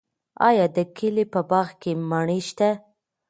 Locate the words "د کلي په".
0.75-1.39